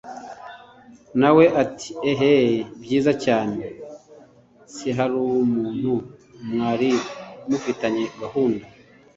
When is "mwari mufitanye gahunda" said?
6.49-8.65